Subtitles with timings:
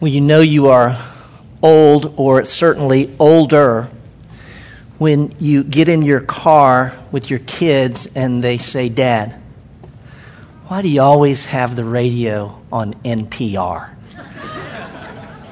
[0.00, 0.96] Well, you know you are
[1.60, 3.88] old or certainly older
[4.98, 9.40] when you get in your car with your kids and they say, Dad,
[10.68, 13.94] why do you always have the radio on NPR?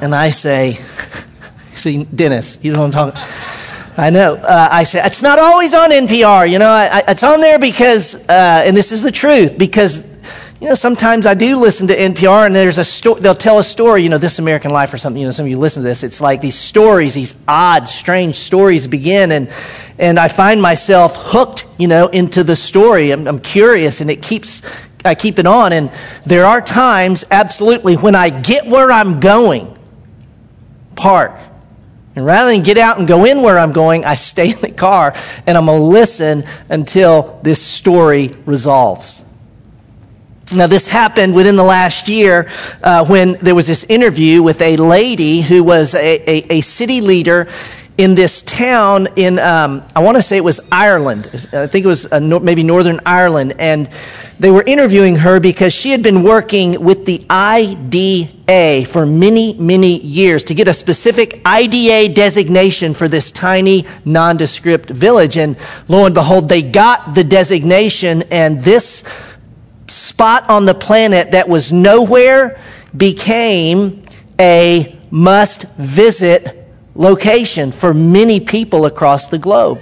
[0.00, 0.74] And I say,
[1.74, 3.22] see, Dennis, you know what I'm talking
[3.98, 4.34] I know.
[4.34, 6.50] Uh, I say, it's not always on NPR.
[6.50, 10.04] You know, I, I, it's on there because, uh, and this is the truth, because
[10.60, 13.64] you know, sometimes I do listen to NPR and there's a story, they'll tell a
[13.64, 15.88] story, you know, This American Life or something, you know, some of you listen to
[15.88, 16.02] this.
[16.02, 19.50] It's like these stories, these odd, strange stories begin and,
[19.98, 23.10] and I find myself hooked, you know, into the story.
[23.10, 24.62] I'm, I'm curious and it keeps,
[25.04, 25.74] I keep it on.
[25.74, 25.92] And
[26.24, 29.76] there are times, absolutely, when I get where I'm going,
[30.94, 31.38] park.
[32.14, 34.72] And rather than get out and go in where I'm going, I stay in the
[34.72, 35.14] car
[35.46, 39.25] and I'm to listen until this story resolves.
[40.54, 42.48] Now, this happened within the last year
[42.80, 47.00] uh, when there was this interview with a lady who was a, a, a city
[47.00, 47.48] leader
[47.98, 51.28] in this town in, um, I want to say it was Ireland.
[51.52, 53.54] I think it was uh, maybe Northern Ireland.
[53.58, 53.88] And
[54.38, 59.98] they were interviewing her because she had been working with the IDA for many, many
[60.00, 65.38] years to get a specific IDA designation for this tiny, nondescript village.
[65.38, 65.56] And
[65.88, 69.02] lo and behold, they got the designation, and this
[70.16, 72.58] spot on the planet that was nowhere
[72.96, 74.02] became
[74.40, 79.78] a must visit location for many people across the globe.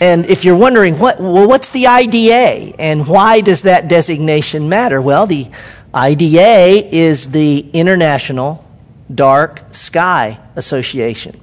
[0.00, 5.02] And if you're wondering, what, well, what's the IDA and why does that designation matter?
[5.02, 5.50] Well, the
[5.92, 8.64] IDA is the International
[9.12, 11.40] Dark Sky Association.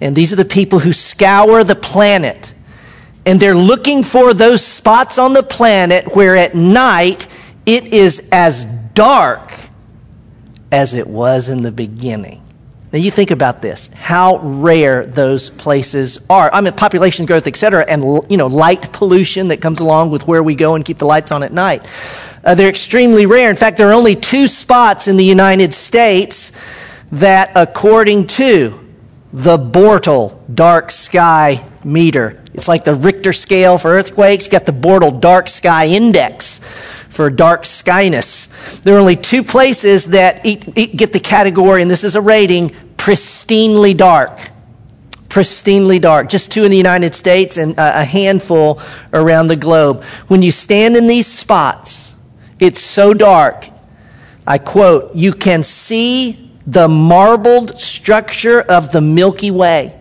[0.00, 2.54] And these are the people who scour the planet
[3.26, 7.26] and they're looking for those spots on the planet where at night
[7.66, 9.52] it is as dark
[10.70, 12.42] as it was in the beginning.
[12.92, 16.48] Now you think about this, how rare those places are.
[16.52, 20.26] I mean, population growth, et cetera, and you know, light pollution that comes along with
[20.28, 21.86] where we go and keep the lights on at night.
[22.44, 23.50] Uh, they're extremely rare.
[23.50, 26.52] In fact, there are only two spots in the United States
[27.10, 28.86] that, according to
[29.32, 34.46] the Bortle dark sky meter, it's like the Richter scale for earthquakes.
[34.46, 36.58] You got the Bortle Dark Sky Index
[37.10, 38.82] for dark skyness.
[38.82, 43.94] There are only two places that get the category, and this is a rating, pristinely
[43.94, 44.50] dark.
[45.28, 46.30] Pristinely dark.
[46.30, 48.80] Just two in the United States and a handful
[49.12, 50.02] around the globe.
[50.28, 52.12] When you stand in these spots,
[52.58, 53.68] it's so dark.
[54.46, 60.00] I quote, you can see the marbled structure of the Milky Way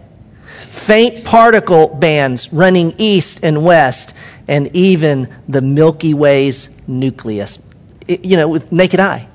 [0.86, 4.14] faint particle bands running east and west,
[4.48, 7.58] and even the Milky Way's nucleus,
[8.08, 9.28] it, you know, with naked eye.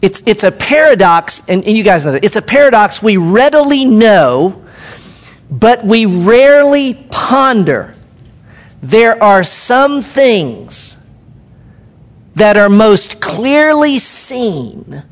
[0.00, 2.24] It's, it's a paradox, and, and you guys know that.
[2.24, 4.64] It's a paradox we readily know,
[5.50, 7.94] but we rarely ponder.
[8.82, 10.96] There are some things
[12.36, 15.02] that are most clearly seen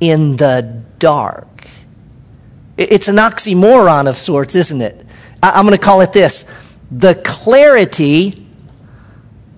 [0.00, 1.68] in the dark.
[2.76, 5.06] It's an oxymoron of sorts, isn't it?
[5.42, 6.44] I'm going to call it this
[6.90, 8.46] the clarity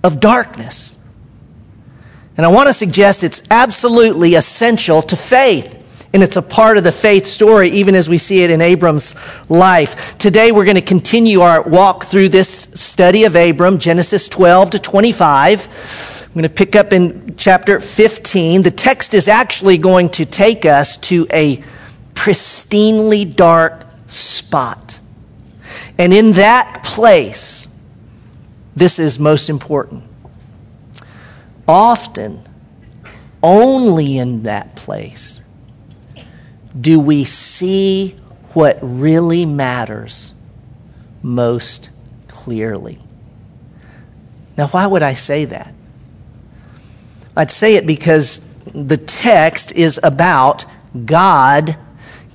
[0.02, 0.96] of darkness.
[2.36, 5.74] And I want to suggest it's absolutely essential to faith.
[6.14, 9.14] And it's a part of the faith story, even as we see it in Abram's
[9.50, 10.16] life.
[10.16, 14.78] Today, we're going to continue our walk through this study of Abram, Genesis 12 to
[14.78, 16.24] 25.
[16.26, 18.62] I'm going to pick up in chapter 15.
[18.62, 21.62] The text is actually going to take us to a
[22.18, 24.98] pristinely dark spot.
[25.96, 27.68] And in that place,
[28.74, 30.04] this is most important.
[31.66, 32.42] Often,
[33.42, 35.40] only in that place,
[36.78, 38.16] do we see
[38.52, 40.32] what really matters
[41.22, 41.90] most
[42.26, 42.98] clearly.
[44.56, 45.74] Now, why would I say that?
[47.36, 50.64] I'd say it because the text is about
[51.04, 51.76] God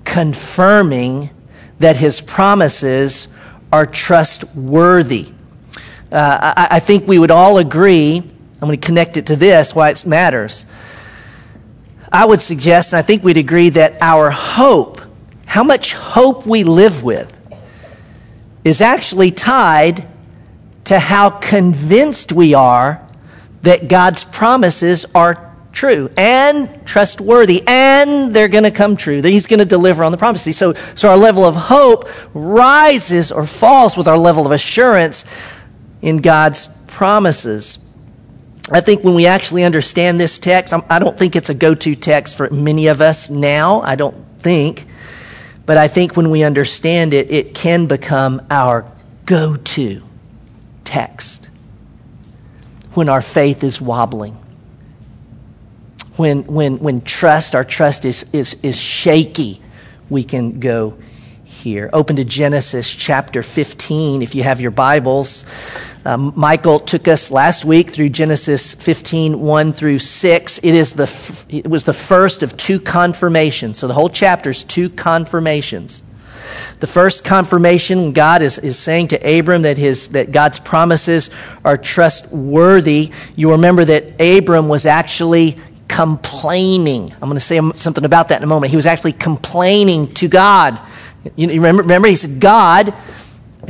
[0.06, 1.30] confirming
[1.80, 3.28] that his promises
[3.72, 5.32] are trustworthy.
[6.12, 9.74] Uh, I, I, think we would all agree, I'm going to connect it to this,
[9.74, 10.66] why it matters.
[12.12, 15.02] I would suggest, and I think we'd agree, that our hope,
[15.48, 17.40] how much hope we live with,
[18.64, 20.08] is actually tied
[20.86, 23.02] to how convinced we are
[23.64, 29.22] that God's promises are true and trustworthy, and they're going to come true.
[29.22, 30.56] That He's going to deliver on the promises.
[30.56, 35.26] So, so our level of hope rises or falls with our level of assurance
[36.02, 37.80] in God's promises.
[38.72, 41.96] I think when we actually understand this text, I don't think it's a go to
[41.96, 43.82] text for many of us now.
[43.82, 44.86] I don't think.
[45.66, 48.86] But I think when we understand it, it can become our
[49.26, 50.04] go to
[50.84, 51.48] text
[52.94, 54.38] when our faith is wobbling.
[56.16, 59.60] When, when, when trust, our trust is, is, is shaky,
[60.12, 60.96] we can go
[61.44, 61.90] here.
[61.92, 65.44] Open to Genesis chapter 15 if you have your Bibles.
[66.06, 70.58] Um, Michael took us last week through Genesis 15, 1 through 6.
[70.60, 73.80] It, is the, it was the first of two confirmations.
[73.80, 76.04] So the whole chapter is two confirmations.
[76.80, 81.32] The first confirmation, God is, is saying to Abram that, his, that God's promises
[81.66, 83.12] are trustworthy.
[83.36, 85.58] You remember that Abram was actually
[85.94, 87.14] complaining.
[87.14, 88.72] I'm going to say something about that in a moment.
[88.72, 90.82] He was actually complaining to God.
[91.36, 92.96] You remember, remember, he said, God,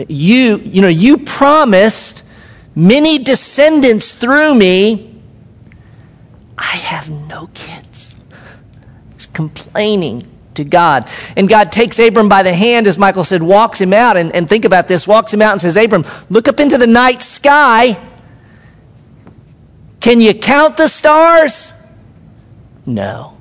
[0.08, 2.24] you, you know, you promised
[2.76, 5.22] many descendants through me.
[6.58, 8.16] I have no kids.
[9.16, 11.10] He's complaining to God.
[11.36, 14.16] And God takes Abram by the hand, as Michael said, walks him out.
[14.16, 16.88] And, and think about this walks him out and says, Abram, look up into the
[16.88, 18.02] night sky.
[20.00, 21.74] Can you count the stars?
[22.86, 23.38] No.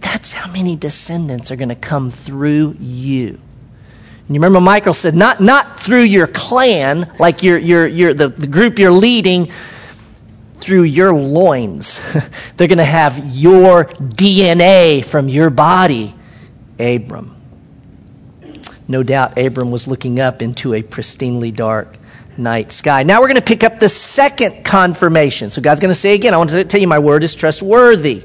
[0.00, 3.40] That's how many descendants are going to come through you.
[4.26, 8.28] And you remember Michael said, not, not through your clan, like your, your, your, the,
[8.28, 9.50] the group you're leading,
[10.62, 11.98] through your loins.
[12.56, 16.14] They're going to have your DNA from your body,
[16.78, 17.34] Abram.
[18.86, 21.96] No doubt Abram was looking up into a pristinely dark
[22.38, 23.02] night sky.
[23.02, 25.50] Now we're going to pick up the second confirmation.
[25.50, 28.22] So God's going to say again, I want to tell you my word is trustworthy.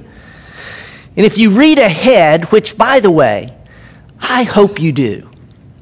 [1.16, 3.56] And if you read ahead, which by the way,
[4.22, 5.30] I hope you do.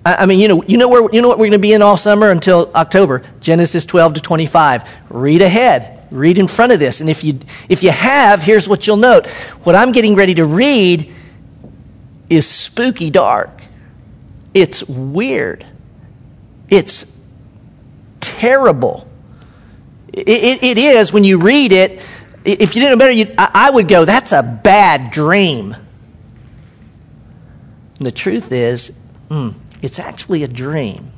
[0.06, 1.82] I, mean, you know, you know where you know what we're going to be in
[1.82, 4.88] all summer until October, Genesis 12 to 25.
[5.10, 6.08] Read ahead.
[6.12, 7.02] Read in front of this.
[7.02, 7.40] And if you
[7.70, 9.28] if you have, here's what you'll note.
[9.64, 11.12] What I'm getting ready to read
[12.30, 13.64] is spooky dark.
[14.54, 15.66] It's weird.
[16.70, 17.06] It's
[18.40, 19.08] terrible.
[20.14, 22.02] It, it, it is when you read it.
[22.44, 25.76] If you didn't know better, you, I, I would go, that's a bad dream.
[27.98, 28.92] And the truth is,
[29.30, 31.12] mm, it's actually a dream.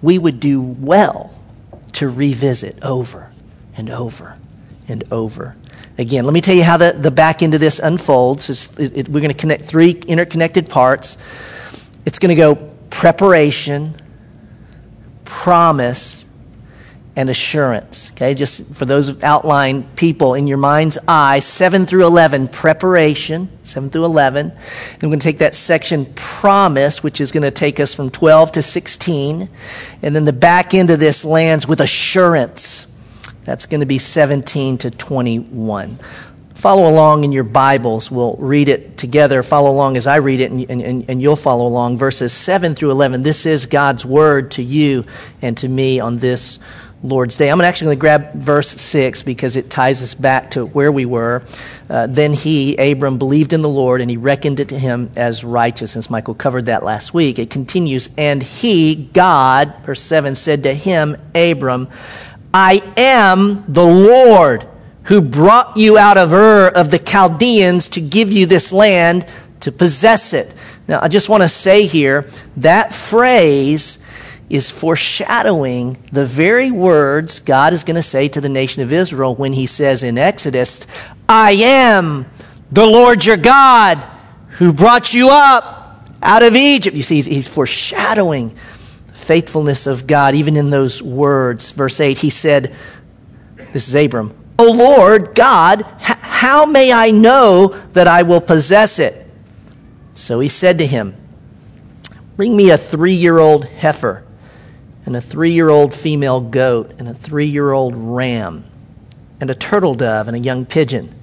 [0.00, 1.34] We would do well
[1.94, 3.30] to revisit over
[3.76, 4.36] and over
[4.88, 5.56] and over
[5.98, 6.24] again.
[6.24, 8.50] Let me tell you how the, the back end of this unfolds.
[8.78, 11.18] It, it, we're going to connect three interconnected parts.
[12.04, 12.54] It's going to go
[12.90, 13.94] preparation,
[15.24, 16.21] promise,
[17.14, 18.10] and assurance.
[18.12, 23.90] Okay, just for those outline people in your mind's eye, 7 through 11, preparation, 7
[23.90, 24.50] through 11.
[24.50, 28.10] And we're going to take that section, promise, which is going to take us from
[28.10, 29.48] 12 to 16.
[30.02, 32.86] And then the back end of this lands with assurance.
[33.44, 35.98] That's going to be 17 to 21.
[36.54, 38.08] Follow along in your Bibles.
[38.08, 39.42] We'll read it together.
[39.42, 41.98] Follow along as I read it, and, and, and you'll follow along.
[41.98, 43.24] Verses 7 through 11.
[43.24, 45.04] This is God's word to you
[45.42, 46.60] and to me on this
[47.02, 47.50] Lord's Day.
[47.50, 51.04] I'm actually going to grab verse 6 because it ties us back to where we
[51.04, 51.42] were.
[51.90, 55.42] Uh, then he, Abram, believed in the Lord and he reckoned it to him as
[55.42, 56.08] righteousness.
[56.08, 57.38] Michael covered that last week.
[57.38, 61.88] It continues, and he, God, verse 7, said to him, Abram,
[62.54, 64.68] I am the Lord
[65.04, 69.26] who brought you out of Ur of the Chaldeans to give you this land
[69.60, 70.54] to possess it.
[70.86, 72.26] Now, I just want to say here
[72.58, 73.98] that phrase
[74.52, 79.34] is foreshadowing the very words God is going to say to the nation of Israel
[79.34, 80.86] when he says in Exodus,
[81.26, 82.26] I am
[82.70, 83.96] the Lord your God
[84.58, 86.94] who brought you up out of Egypt.
[86.94, 88.50] You see, he's, he's foreshadowing
[89.14, 91.70] faithfulness of God even in those words.
[91.70, 92.76] Verse 8, he said,
[93.72, 99.26] This is Abram, O Lord God, how may I know that I will possess it?
[100.12, 101.16] So he said to him,
[102.36, 104.26] Bring me a three year old heifer
[105.04, 108.64] and a three year old female goat, and a three year old ram,
[109.40, 111.14] and a turtle dove, and a young pigeon.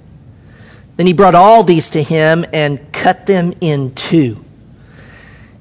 [0.96, 4.44] Then he brought all these to him and cut them in two,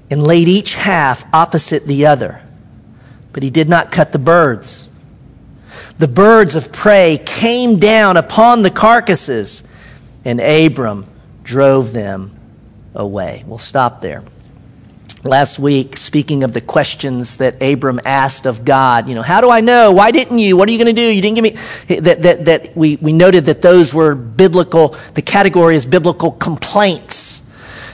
[0.09, 2.43] and laid each half opposite the other.
[3.31, 4.89] But he did not cut the birds.
[5.97, 9.63] The birds of prey came down upon the carcasses,
[10.25, 11.05] and Abram
[11.43, 12.37] drove them
[12.95, 13.43] away.
[13.45, 14.23] We'll stop there
[15.23, 19.49] last week speaking of the questions that abram asked of god you know how do
[19.49, 21.55] i know why didn't you what are you going to do you didn't give me
[21.99, 27.41] that, that, that we, we noted that those were biblical the category is biblical complaints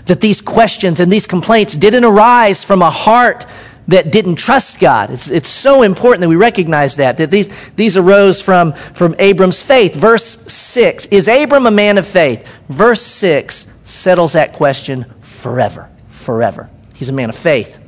[0.06, 3.48] that these questions and these complaints didn't arise from a heart
[3.88, 5.12] that didn't trust God.
[5.12, 9.62] It's, it's so important that we recognize that, that these, these arose from, from Abram's
[9.62, 9.94] faith.
[9.94, 12.48] Verse 6 Is Abram a man of faith?
[12.68, 15.90] Verse 6 settles that question forever.
[16.10, 16.70] Forever.
[16.96, 17.80] He's a man of faith.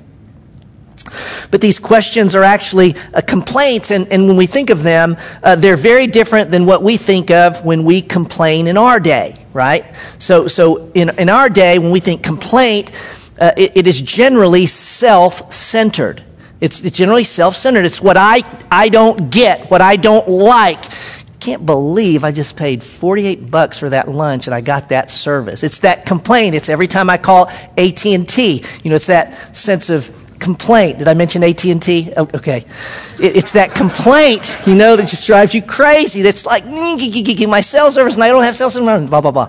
[1.50, 5.56] But these questions are actually uh, complaints, and, and when we think of them, uh,
[5.56, 9.86] they're very different than what we think of when we complain in our day, right?
[10.20, 12.92] So, so in, in our day, when we think complaint,
[13.40, 16.24] uh, it, it is generally self centered.
[16.60, 17.86] It's, it's generally self centered.
[17.86, 20.84] It's what I, I don't get, what I don't like.
[21.48, 25.63] Can't believe I just paid 48 bucks for that lunch and I got that service.
[25.63, 26.56] It's that complaint.
[26.56, 28.66] It's every time I call AT&T.
[28.84, 30.98] You know, it's that sense of complaint.
[30.98, 32.12] Did I mention AT&T?
[32.18, 32.66] Oh, okay.
[33.18, 36.22] it's that complaint, you know, that just drives you crazy.
[36.22, 39.48] That's like, my cell service and I don't have cell service, blah, blah, blah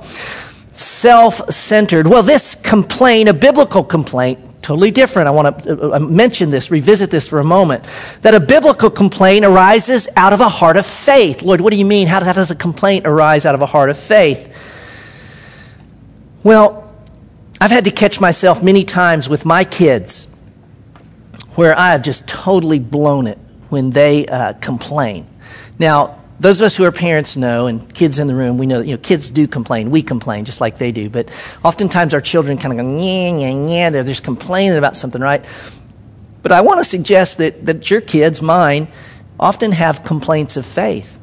[0.70, 2.06] self centered.
[2.06, 4.38] Well, this complaint, a biblical complaint,
[4.68, 5.26] totally different.
[5.26, 7.84] I want to uh, uh, mention this, revisit this for a moment.
[8.20, 11.40] That a biblical complaint arises out of a heart of faith.
[11.40, 12.06] Lord, what do you mean?
[12.06, 14.54] How, does a complaint arise out of a heart of faith?
[16.42, 16.92] Well,
[17.58, 20.28] I've had to catch myself many times with my kids
[21.54, 23.38] where I have just totally blown it
[23.70, 25.26] when they uh, complain.
[25.78, 28.80] Now, those of us who are parents know, and kids in the room, we know,
[28.80, 29.90] you know, kids do complain.
[29.90, 31.10] We complain just like they do.
[31.10, 31.30] But
[31.64, 33.90] oftentimes our children kind of go, yeah, yeah, yeah.
[33.90, 35.44] They're just complaining about something, right?
[36.42, 38.88] But I want to suggest that, that your kids, mine,
[39.40, 41.18] often have complaints of faith.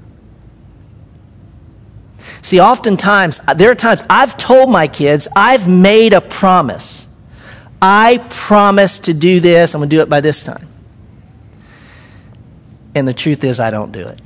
[2.41, 7.07] See, oftentimes, uh, there are times I've told my kids, I've made a promise.
[7.81, 10.67] I promise to do this, I'm going to do it by this time.
[12.93, 14.19] And the truth is, I don't do it.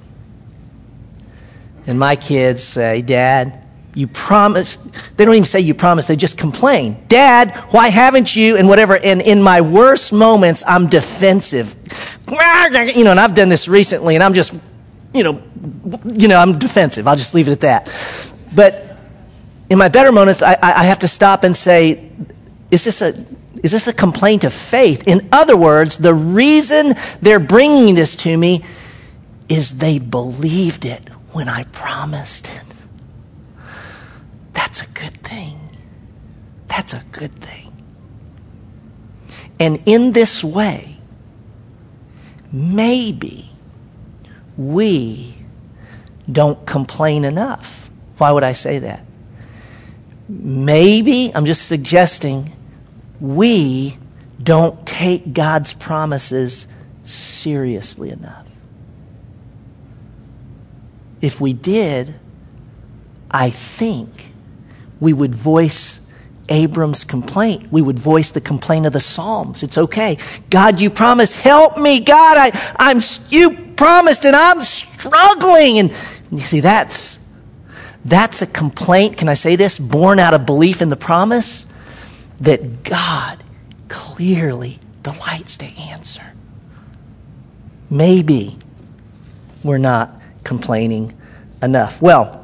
[1.89, 3.65] And my kids say, Dad,
[3.95, 4.77] you promise.
[5.17, 7.03] They don't even say you promise, they just complain.
[7.07, 8.57] Dad, why haven't you?
[8.57, 8.95] And whatever.
[8.95, 11.75] And in my worst moments, I'm defensive.
[12.29, 14.53] You know, and I've done this recently, and I'm just,
[15.15, 15.41] you know,
[16.05, 17.07] you know, I'm defensive.
[17.07, 18.33] I'll just leave it at that.
[18.53, 18.95] But
[19.71, 22.11] in my better moments, I, I have to stop and say,
[22.69, 23.25] is this a
[23.63, 25.07] is this a complaint of faith?
[25.07, 28.63] In other words, the reason they're bringing this to me
[29.49, 32.63] is they believed it when I promised it.
[34.53, 35.59] That's a good thing.
[36.67, 37.71] That's a good thing.
[39.59, 40.97] And in this way,
[42.51, 43.49] maybe
[44.57, 45.33] we
[46.31, 47.89] don't complain enough.
[48.17, 49.05] Why would I say that?
[50.27, 52.55] Maybe, I'm just suggesting,
[53.19, 53.97] we
[54.41, 56.67] don't take God's promises
[57.03, 58.45] seriously enough.
[61.21, 62.15] If we did,
[63.29, 64.31] I think
[64.99, 65.99] we would voice
[66.49, 67.71] Abram's complaint.
[67.71, 69.63] We would voice the complaint of the Psalms.
[69.63, 70.17] It's okay.
[70.49, 71.99] God, you promised, help me.
[71.99, 75.79] God, I, I'm, you promised and I'm struggling.
[75.79, 75.91] And
[76.31, 77.19] you see, that's,
[78.03, 79.17] that's a complaint.
[79.17, 79.77] Can I say this?
[79.77, 81.65] Born out of belief in the promise
[82.39, 83.43] that God
[83.87, 86.23] clearly delights to answer.
[87.89, 88.57] Maybe
[89.63, 91.15] we're not complaining
[91.61, 92.01] enough.
[92.01, 92.39] Well,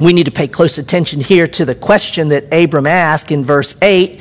[0.00, 3.74] we need to pay close attention here to the question that Abram asked in verse
[3.80, 4.20] 8.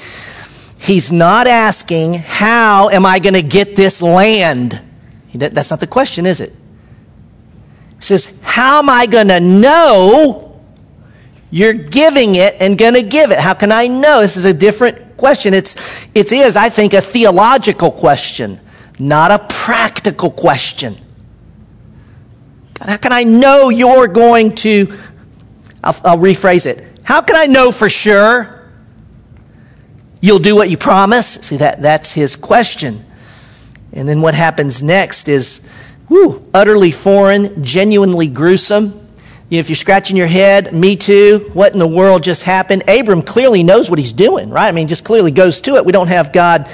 [0.80, 4.82] He's not asking, How am I going to get this land?
[5.34, 6.52] That's not the question, is it?
[7.98, 10.62] He says, How am I going to know
[11.52, 13.40] you're giving it and going to give it?
[13.40, 14.22] How can I know?
[14.22, 15.54] This is a different question.
[15.54, 15.76] It's,
[16.14, 18.62] it is, I think, a theological question,
[18.98, 20.98] not a practical question.
[22.76, 24.98] God, how can I know you're going to?
[25.84, 27.00] I'll, I'll rephrase it.
[27.04, 28.70] How can I know for sure
[30.22, 31.36] you'll do what you promise?
[31.36, 33.06] See, that, that's his question.
[33.94, 35.62] And then what happens next is
[36.08, 39.08] whew, utterly foreign, genuinely gruesome.
[39.50, 42.84] You know, if you're scratching your head, me too, what in the world just happened?
[42.90, 44.68] Abram clearly knows what he's doing, right?
[44.68, 45.86] I mean, just clearly goes to it.
[45.86, 46.68] We don't have God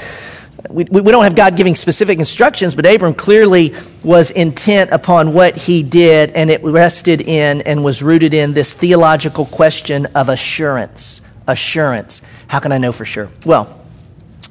[0.69, 5.55] we, we don't have God giving specific instructions, but Abram clearly was intent upon what
[5.55, 11.21] he did, and it rested in and was rooted in this theological question of assurance.
[11.47, 12.21] Assurance.
[12.47, 13.29] How can I know for sure?
[13.45, 13.81] Well,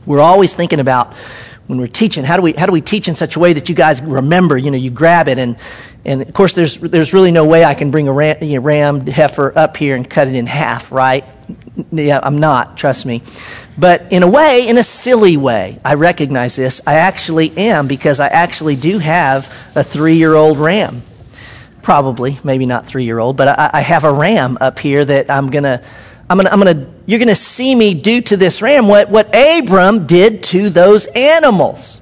[0.06, 1.14] we're always thinking about
[1.70, 3.68] when we're teaching, how do we, how do we teach in such a way that
[3.68, 5.56] you guys remember, you know, you grab it and,
[6.04, 8.62] and of course there's, there's really no way I can bring a ram, you know,
[8.62, 11.24] ram heifer up here and cut it in half, right?
[11.92, 13.22] Yeah, I'm not, trust me.
[13.78, 16.80] But in a way, in a silly way, I recognize this.
[16.86, 19.46] I actually am because I actually do have
[19.76, 21.02] a three year old ram.
[21.82, 25.30] Probably, maybe not three year old, but I, I, have a ram up here that
[25.30, 25.82] I'm going to.
[26.28, 30.06] I'm gonna, I'm gonna, you're gonna see me do to this ram what, what Abram
[30.06, 32.00] did to those animals.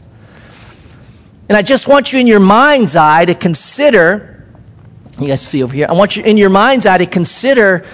[1.48, 4.44] And I just want you in your mind's eye to consider,
[5.18, 7.86] you guys see over here, I want you in your mind's eye to consider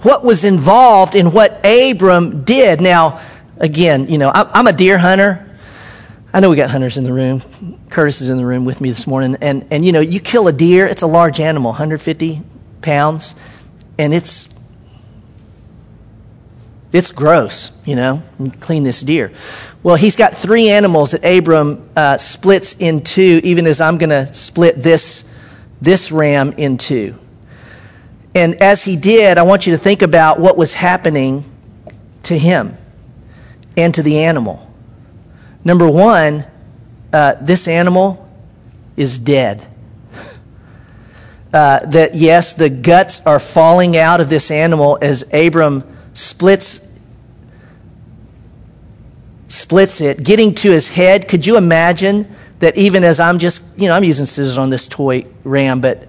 [0.00, 2.80] what was involved in what Abram did.
[2.80, 3.20] Now,
[3.58, 5.46] again, you know, I'm a deer hunter.
[6.32, 7.42] I know we got hunters in the room.
[7.90, 9.36] Curtis is in the room with me this morning.
[9.42, 12.40] And, and you know, you kill a deer, it's a large animal, 150
[12.80, 13.34] pounds,
[13.98, 14.48] and it's
[16.92, 18.22] it's gross, you know,
[18.58, 19.32] clean this deer.
[19.82, 24.10] Well, he's got three animals that Abram uh, splits in two, even as I'm going
[24.10, 25.24] to split this,
[25.80, 27.16] this ram in two.
[28.34, 31.44] And as he did, I want you to think about what was happening
[32.24, 32.76] to him
[33.76, 34.72] and to the animal.
[35.64, 36.44] Number one,
[37.12, 38.28] uh, this animal
[38.96, 39.66] is dead.
[41.52, 45.82] Uh, that yes, the guts are falling out of this animal as Abram
[46.12, 46.86] splits
[49.50, 51.28] splits it, getting to his head.
[51.28, 54.86] Could you imagine that even as I'm just, you know, I'm using scissors on this
[54.86, 56.08] toy ram, but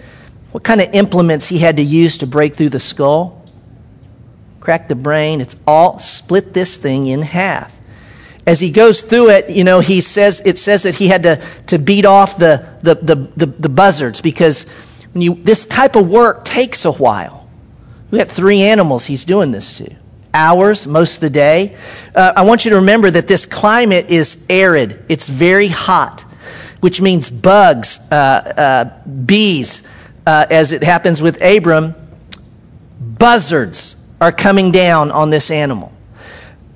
[0.51, 3.49] what kind of implements he had to use to break through the skull?
[4.59, 5.41] Crack the brain.
[5.41, 7.75] It's all split this thing in half.
[8.45, 11.41] As he goes through it, you know, he says it says that he had to,
[11.67, 14.63] to beat off the, the, the, the, the buzzards because
[15.13, 17.40] when you, this type of work takes a while.
[18.11, 19.95] We got three animals he's doing this to
[20.33, 21.77] hours most of the day.
[22.13, 25.03] Uh, I want you to remember that this climate is arid.
[25.09, 26.21] It's very hot,
[26.81, 29.83] which means bugs, uh, uh, bees,
[30.25, 31.95] uh, as it happens with Abram,
[32.99, 35.91] buzzards are coming down on this animal.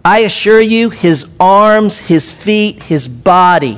[0.04, 3.78] I assure you, his arms, his feet, his body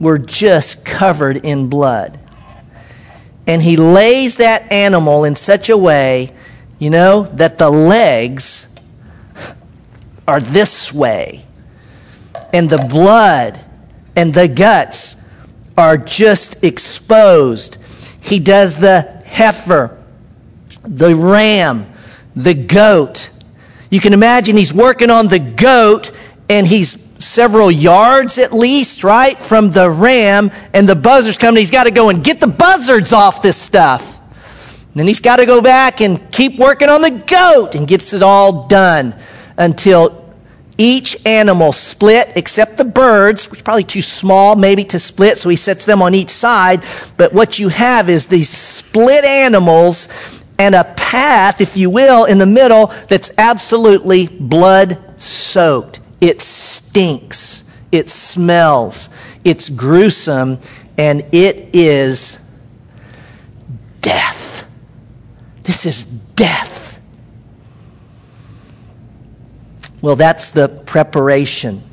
[0.00, 2.18] were just covered in blood.
[3.48, 6.32] And he lays that animal in such a way
[6.78, 8.72] you know, that the legs
[10.26, 11.44] are this way,
[12.52, 13.64] and the blood
[14.14, 15.16] and the guts
[15.76, 17.76] are just exposed.
[18.20, 20.00] He does the heifer,
[20.82, 21.92] the ram,
[22.36, 23.30] the goat.
[23.90, 26.12] You can imagine he's working on the goat
[26.48, 31.60] and he's several yards at least, right, from the ram, and the buzzard's coming.
[31.60, 34.20] He's got to go and get the buzzards off this stuff.
[34.94, 38.22] Then he's got to go back and keep working on the goat and gets it
[38.22, 39.14] all done
[39.56, 40.24] until
[40.76, 45.56] each animal split except the birds, which probably too small maybe to split, so he
[45.56, 46.82] sets them on each side.
[47.16, 50.08] But what you have is these split animals
[50.58, 56.00] and a path, if you will, in the middle that's absolutely blood soaked.
[56.20, 56.40] It
[56.98, 59.08] stinks, it smells,
[59.44, 60.58] it's gruesome,
[60.96, 62.40] and it is
[64.00, 64.66] death.
[65.62, 67.00] This is death.
[70.02, 71.84] Well, that's the preparation.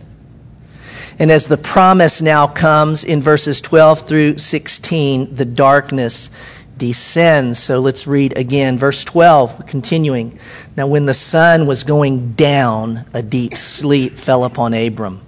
[1.20, 6.32] And as the promise now comes in verses 12 through 16, the darkness
[6.78, 7.60] descends.
[7.60, 8.78] So let's read again.
[8.78, 10.40] Verse 12, continuing.
[10.76, 15.22] Now, when the sun was going down, a deep sleep fell upon Abram.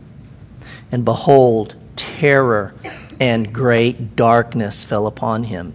[0.92, 2.74] And behold, terror
[3.20, 5.74] and great darkness fell upon him.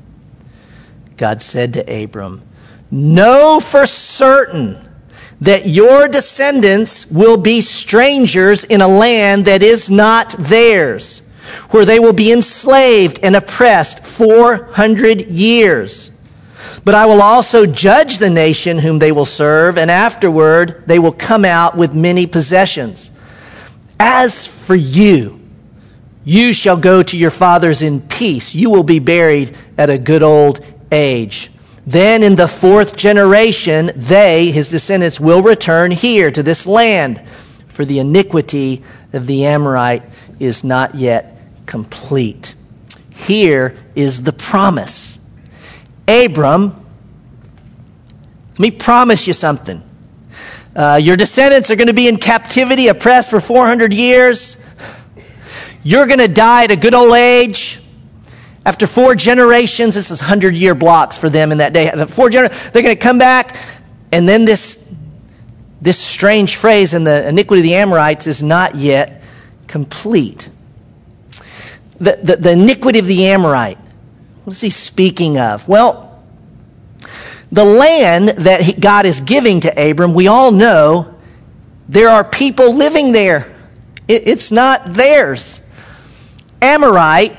[1.16, 2.42] God said to Abram,
[2.90, 4.88] Know for certain
[5.40, 11.22] that your descendants will be strangers in a land that is not theirs,
[11.70, 16.10] where they will be enslaved and oppressed 400 years.
[16.84, 21.12] But I will also judge the nation whom they will serve, and afterward they will
[21.12, 23.10] come out with many possessions.
[23.98, 25.40] As for you,
[26.24, 28.54] you shall go to your fathers in peace.
[28.54, 31.50] You will be buried at a good old age.
[31.86, 37.26] Then in the fourth generation, they, his descendants, will return here to this land,
[37.68, 40.04] for the iniquity of the Amorite
[40.38, 41.31] is not yet
[41.66, 42.54] complete.
[43.14, 45.18] Here is the promise.
[46.08, 46.74] Abram,
[48.52, 49.82] let me promise you something.
[50.74, 54.56] Uh, your descendants are going to be in captivity, oppressed for 400 years.
[55.82, 57.80] You're going to die at a good old age.
[58.64, 61.90] After four generations, this is 100 year blocks for them in that day.
[62.08, 63.56] Four gener- they're going to come back,
[64.12, 64.88] and then this,
[65.80, 69.22] this strange phrase in the iniquity of the Amorites is not yet
[69.66, 70.48] complete.
[72.02, 73.78] The, the, the iniquity of the Amorite,
[74.42, 75.68] what is he speaking of?
[75.68, 76.20] Well,
[77.52, 81.14] the land that he, God is giving to Abram, we all know
[81.88, 83.54] there are people living there.
[84.08, 85.60] It, it's not theirs.
[86.60, 87.38] Amorite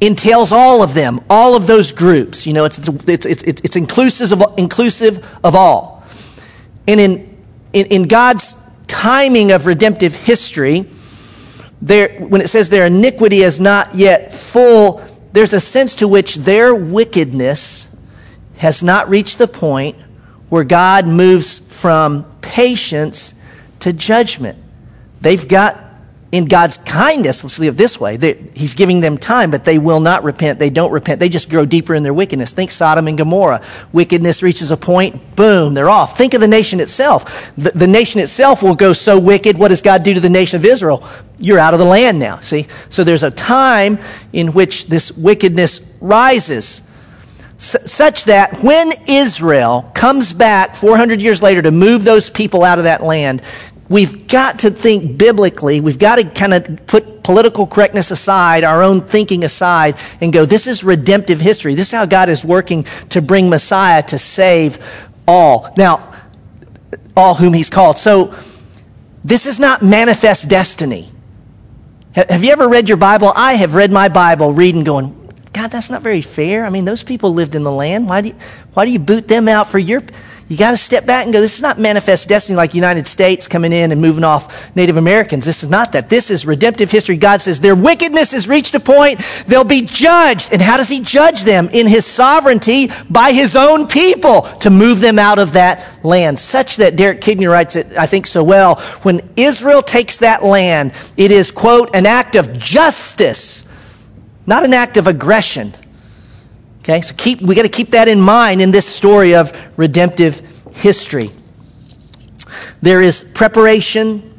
[0.00, 2.46] entails all of them, all of those groups.
[2.46, 6.02] You know, it's, it's, it's, it's, inclusive, of, inclusive of all.
[6.88, 8.56] And in, in, in God's
[8.88, 10.88] timing of redemptive history,
[11.80, 16.36] their, when it says their iniquity is not yet full, there's a sense to which
[16.36, 17.88] their wickedness
[18.56, 19.96] has not reached the point
[20.48, 23.34] where God moves from patience
[23.80, 24.58] to judgment.
[25.20, 25.87] They've got
[26.30, 28.18] in God's kindness, let's leave it this way,
[28.54, 30.58] He's giving them time, but they will not repent.
[30.58, 31.20] They don't repent.
[31.20, 32.52] They just grow deeper in their wickedness.
[32.52, 33.62] Think Sodom and Gomorrah.
[33.92, 36.18] Wickedness reaches a point, boom, they're off.
[36.18, 37.50] Think of the nation itself.
[37.56, 39.56] The, the nation itself will go so wicked.
[39.56, 41.08] What does God do to the nation of Israel?
[41.38, 42.66] You're out of the land now, see?
[42.90, 43.98] So there's a time
[44.32, 46.82] in which this wickedness rises.
[47.58, 52.84] such that when Israel comes back 400 years later to move those people out of
[52.84, 53.42] that land,
[53.88, 55.80] we've got to think biblically.
[55.80, 60.44] We've got to kind of put political correctness aside, our own thinking aside, and go,
[60.44, 61.74] this is redemptive history.
[61.74, 64.78] This is how God is working to bring Messiah to save
[65.26, 65.72] all.
[65.76, 66.14] Now,
[67.16, 67.98] all whom he's called.
[67.98, 68.34] So,
[69.24, 71.10] this is not manifest destiny.
[72.12, 73.32] Have you ever read your Bible?
[73.34, 75.14] I have read my Bible, reading, going,
[75.52, 76.64] God, that's not very fair.
[76.64, 78.08] I mean, those people lived in the land.
[78.08, 78.34] Why do you,
[78.74, 80.02] why do you boot them out for your
[80.48, 83.46] you got to step back and go, this is not manifest destiny like United States
[83.46, 85.44] coming in and moving off Native Americans.
[85.44, 86.08] This is not that.
[86.08, 87.18] This is redemptive history.
[87.18, 90.50] God says their wickedness has reached a point, they'll be judged.
[90.50, 91.68] And how does He judge them?
[91.72, 96.38] In His sovereignty by His own people to move them out of that land.
[96.38, 98.76] Such that Derek Kidner writes it, I think, so well.
[99.02, 103.64] When Israel takes that land, it is, quote, an act of justice,
[104.46, 105.74] not an act of aggression.
[106.88, 110.40] Okay, so keep, we got to keep that in mind in this story of redemptive
[110.72, 111.30] history.
[112.80, 114.34] There is preparation,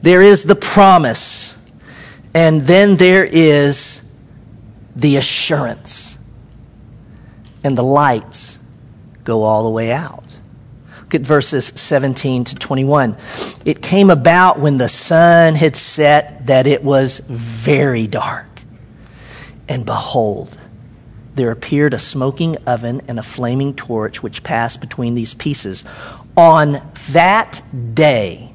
[0.00, 1.56] there is the promise,
[2.32, 4.08] and then there is
[4.94, 6.16] the assurance.
[7.64, 8.56] And the lights
[9.24, 10.36] go all the way out.
[11.00, 13.16] Look at verses 17 to 21.
[13.64, 18.46] It came about when the sun had set that it was very dark.
[19.68, 20.56] And behold,
[21.34, 25.84] there appeared a smoking oven and a flaming torch which passed between these pieces.
[26.36, 27.62] On that
[27.94, 28.50] day,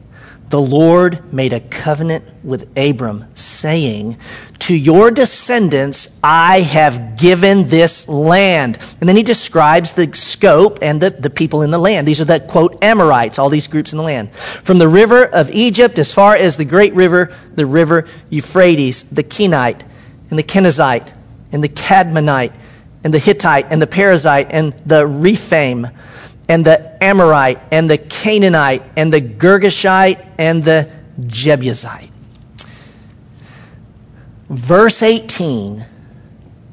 [0.49, 4.17] the Lord made a covenant with Abram, saying,
[4.59, 8.77] To your descendants I have given this land.
[8.99, 12.07] And then he describes the scope and the, the people in the land.
[12.07, 14.31] These are the, quote, Amorites, all these groups in the land.
[14.33, 19.23] From the river of Egypt as far as the great river, the river Euphrates, the
[19.23, 19.83] Kenite,
[20.29, 21.11] and the Kenizzite,
[21.51, 22.53] and the Cadmonite,
[23.06, 25.88] and the Hittite and the Perizzite and the Rephaim
[26.50, 30.89] and the Amorite and the Canaanite and the Girgashite and the
[31.22, 32.10] Jebusite.
[34.50, 35.86] Verse 18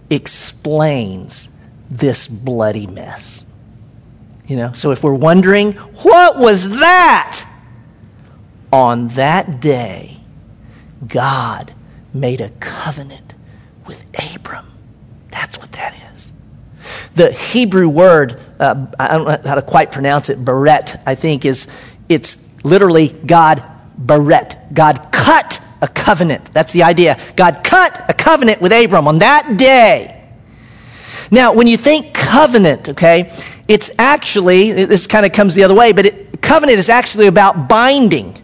[0.08, 1.50] explains
[1.90, 3.44] this bloody mess.
[4.46, 7.46] You know, so if we're wondering, what was that?
[8.72, 10.18] On that day,
[11.06, 11.74] God
[12.14, 13.34] made a covenant
[13.86, 14.72] with Abram.
[15.30, 16.11] That's what that is.
[17.14, 21.44] The Hebrew word, uh, I don't know how to quite pronounce it, beret, I think,
[21.44, 21.66] is
[22.08, 23.62] it's literally God
[23.98, 24.58] beret.
[24.72, 26.52] God cut a covenant.
[26.54, 27.18] That's the idea.
[27.36, 30.18] God cut a covenant with Abram on that day.
[31.30, 33.32] Now, when you think covenant, okay,
[33.68, 37.68] it's actually, this kind of comes the other way, but it, covenant is actually about
[37.68, 38.36] binding.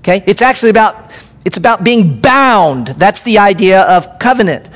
[0.00, 0.22] Okay?
[0.26, 2.88] It's actually about, it's about being bound.
[2.88, 4.68] That's the idea of covenant.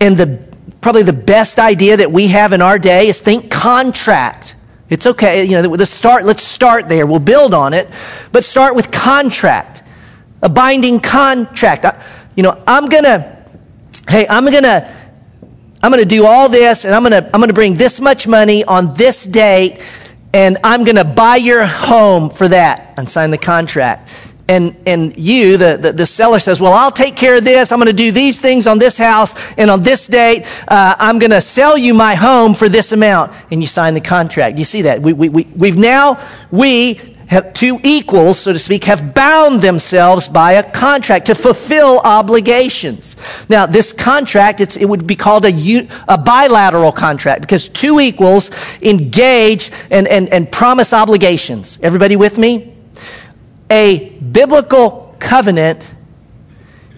[0.00, 0.49] And the
[0.80, 4.56] probably the best idea that we have in our day is think contract.
[4.88, 7.06] It's okay, you know, the start, let's start there.
[7.06, 7.88] We'll build on it,
[8.32, 9.82] but start with contract,
[10.42, 11.86] a binding contract.
[12.34, 13.46] you know, I'm gonna,
[14.08, 14.96] hey, I'm gonna,
[15.82, 18.94] I'm gonna do all this, and I'm gonna, I'm gonna bring this much money on
[18.94, 19.80] this date,
[20.32, 24.10] and I'm gonna buy your home for that and sign the contract
[24.50, 27.70] and, and you, the, the, the, seller says, Well, I'll take care of this.
[27.70, 31.20] I'm going to do these things on this house, and on this date, uh, I'm
[31.20, 33.32] going to sell you my home for this amount.
[33.52, 34.58] And you sign the contract.
[34.58, 35.00] You see that?
[35.02, 36.94] We, we, we, we've now, we
[37.28, 43.14] have two equals, so to speak, have bound themselves by a contract to fulfill obligations.
[43.48, 48.50] Now, this contract, it would be called a, a bilateral contract because two equals
[48.82, 51.78] engage and, and, and promise obligations.
[51.84, 52.74] Everybody with me?
[53.70, 55.94] A biblical covenant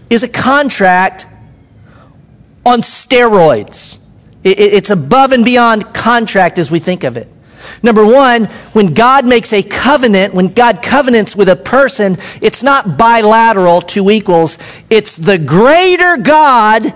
[0.09, 1.27] is a contract
[2.65, 3.99] on steroids.
[4.45, 7.29] It's above and beyond contract as we think of it.
[7.83, 12.99] Number one, when God makes a covenant, when God covenants with a person, it's not
[12.99, 14.59] bilateral, two equals.
[14.91, 16.93] It's the greater God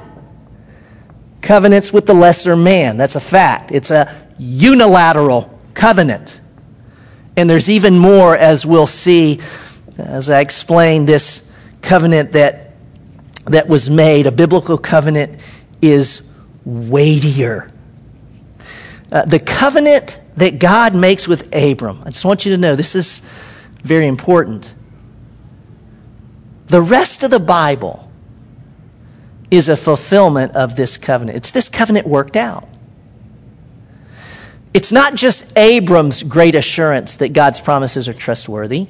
[1.40, 2.96] covenants with the lesser man.
[2.96, 3.70] That's a fact.
[3.70, 6.40] It's a unilateral covenant.
[7.36, 9.40] And there's even more, as we'll see
[9.98, 11.50] as I explain this
[11.82, 12.66] covenant that
[13.46, 15.40] that was made, a biblical covenant,
[15.80, 16.22] is
[16.64, 17.70] weightier.
[19.10, 22.96] Uh, the covenant that God makes with Abram, I just want you to know this
[22.96, 23.22] is
[23.82, 24.74] very important.
[26.66, 28.10] The rest of the Bible
[29.48, 31.36] is a fulfillment of this covenant.
[31.36, 32.68] It's this covenant worked out.
[34.74, 38.88] It's not just Abram's great assurance that God's promises are trustworthy.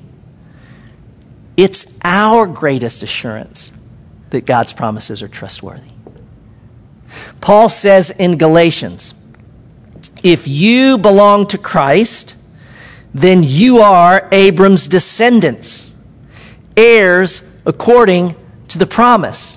[1.57, 3.73] It's our greatest assurance
[4.31, 5.91] that God's promises are trustworthy.
[7.41, 9.15] Paul says in Galatians,
[10.23, 12.35] if you belong to Christ,
[13.15, 15.95] then you are Abram's descendants,
[16.77, 18.35] heirs according
[18.69, 19.57] to the promise.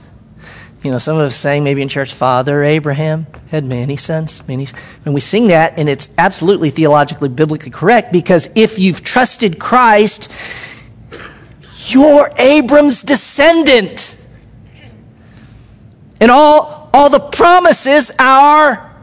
[0.83, 4.67] You know, some of us saying maybe in church, Father Abraham had many sons, many.
[5.03, 10.31] And we sing that, and it's absolutely theologically, biblically correct because if you've trusted Christ,
[11.91, 14.15] you're Abram's descendant.
[16.21, 18.93] And all, all the promises are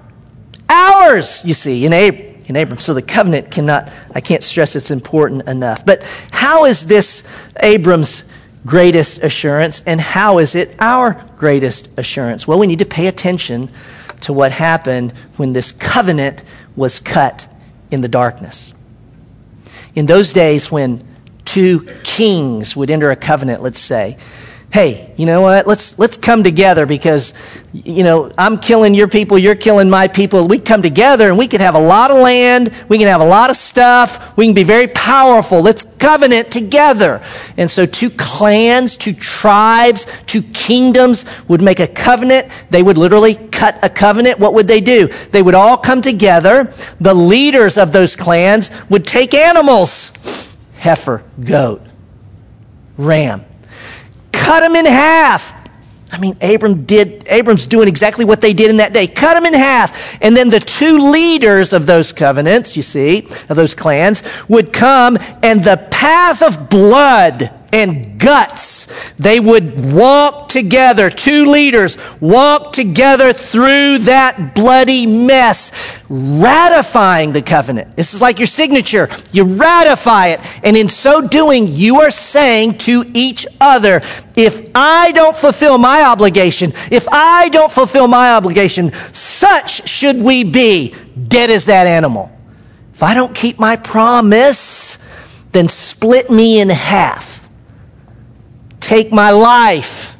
[0.68, 2.78] ours, you see, in, Ab- in Abram.
[2.78, 5.86] So the covenant cannot, I can't stress it's important enough.
[5.86, 7.22] But how is this
[7.60, 8.24] Abram's
[8.66, 12.46] greatest assurance, and how is it our greatest assurance?
[12.48, 13.70] Well, we need to pay attention
[14.22, 16.42] to what happened when this covenant
[16.74, 17.46] was cut
[17.90, 18.74] in the darkness.
[19.94, 21.00] In those days, when
[21.56, 24.18] two kings would enter a covenant, let's say,
[24.70, 25.66] hey, you know what?
[25.66, 27.32] Let's, let's come together because,
[27.72, 30.46] you know, I'm killing your people, you're killing my people.
[30.46, 33.26] We come together and we can have a lot of land, we can have a
[33.26, 35.62] lot of stuff, we can be very powerful.
[35.62, 37.22] Let's covenant together.
[37.56, 42.52] And so two clans, two tribes, two kingdoms would make a covenant.
[42.68, 44.38] They would literally cut a covenant.
[44.38, 45.08] What would they do?
[45.30, 46.70] They would all come together.
[47.00, 50.12] The leaders of those clans would take animals
[50.86, 51.82] heifer, goat,
[52.96, 53.44] ram
[54.46, 55.54] cut them in half.
[56.12, 59.08] I mean, Abram did, Abram's doing exactly what they did in that day.
[59.08, 60.16] Cut them in half.
[60.22, 65.18] And then the two leaders of those covenants, you see, of those clans, would come
[65.42, 68.86] and the path of blood and guts.
[69.18, 75.72] They would walk together, two leaders walk together through that bloody mess,
[76.08, 77.96] ratifying the covenant.
[77.96, 79.08] This is like your signature.
[79.32, 80.40] You ratify it.
[80.64, 84.02] And in so doing, you are saying to each other,
[84.36, 90.44] if I don't fulfill my obligation, if I don't fulfill my obligation, such should we
[90.44, 90.94] be,
[91.28, 92.30] dead as that animal.
[92.94, 94.98] If I don't keep my promise,
[95.52, 97.35] then split me in half
[98.86, 100.16] take my life.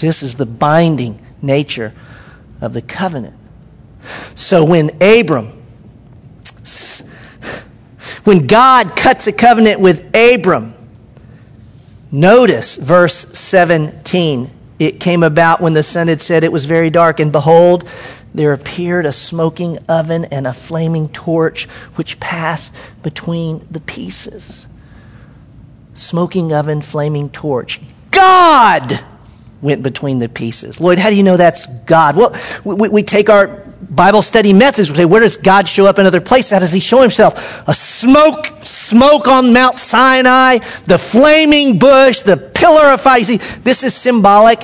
[0.00, 1.92] This is the binding nature
[2.62, 3.36] of the covenant.
[4.34, 5.48] So when Abram,
[8.24, 10.72] when God cuts a covenant with Abram,
[12.10, 14.50] notice verse 17.
[14.78, 17.86] It came about when the sun had said it was very dark, and behold,
[18.32, 24.66] there appeared a smoking oven and a flaming torch which passed between the pieces
[26.00, 27.80] smoking oven, flaming torch.
[28.10, 29.04] God
[29.60, 30.80] went between the pieces.
[30.80, 32.16] Lloyd, how do you know that's God?
[32.16, 32.34] Well,
[32.64, 33.48] we, we take our
[33.90, 34.90] Bible study methods.
[34.90, 36.52] We say, where does God show up in other places?
[36.52, 37.62] How does he show himself?
[37.68, 43.22] A smoke, smoke on Mount Sinai, the flaming bush, the pillar of fire.
[43.22, 44.62] See, this is symbolic.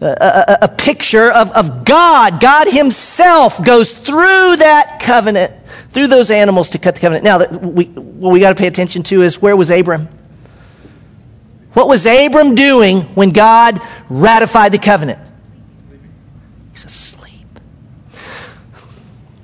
[0.00, 2.40] A, a, a picture of, of God.
[2.40, 5.52] God Himself goes through that covenant,
[5.90, 7.24] through those animals to cut the covenant.
[7.24, 10.08] Now, we, what we got to pay attention to is where was Abram?
[11.78, 15.20] What was Abram doing when God ratified the covenant?
[16.72, 17.46] He's asleep.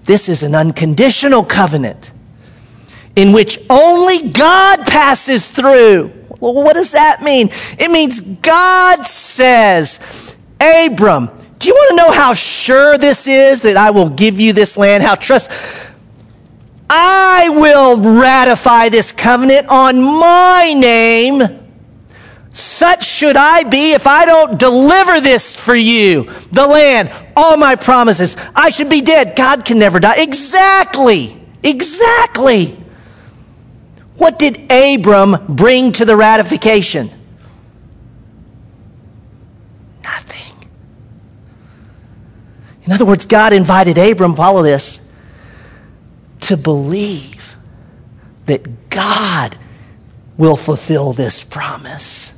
[0.02, 2.10] This is an unconditional covenant
[3.14, 6.12] in which only God passes through.
[6.40, 7.50] Well, what does that mean?
[7.78, 13.76] It means God says, Abram, do you want to know how sure this is that
[13.76, 15.04] I will give you this land?
[15.04, 15.52] How trust.
[16.90, 21.63] I will ratify this covenant on my name
[22.54, 27.74] such should I be if I don't deliver this for you, the land, all my
[27.74, 28.36] promises.
[28.54, 29.34] I should be dead.
[29.34, 30.22] God can never die.
[30.22, 31.44] Exactly.
[31.64, 32.76] Exactly.
[34.16, 37.10] What did Abram bring to the ratification?
[40.04, 40.68] Nothing.
[42.84, 45.00] In other words, God invited Abram, follow this,
[46.42, 47.56] to believe
[48.46, 49.58] that God
[50.36, 52.32] will fulfill this promise.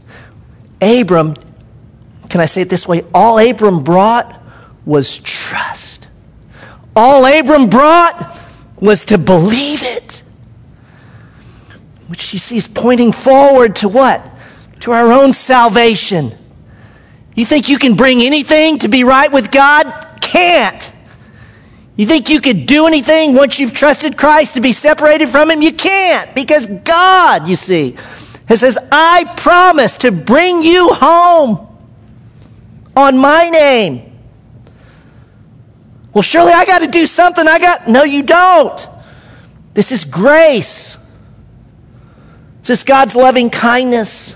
[0.80, 1.34] Abram,
[2.28, 3.04] can I say it this way?
[3.14, 4.40] All Abram brought
[4.84, 6.08] was trust.
[6.94, 8.38] All Abram brought
[8.80, 10.22] was to believe it.
[12.08, 14.24] Which she sees pointing forward to what?
[14.80, 16.32] To our own salvation.
[17.34, 20.18] You think you can bring anything to be right with God?
[20.20, 20.92] Can't.
[21.96, 25.62] You think you could do anything once you've trusted Christ to be separated from Him?
[25.62, 27.96] You can't because God, you see,
[28.46, 31.66] has says, I promise to bring you home
[32.96, 34.12] on my name.
[36.14, 37.46] Well, surely I got to do something.
[37.46, 38.88] I got, no, you don't.
[39.74, 40.96] This is grace.
[42.60, 44.34] This is God's loving kindness.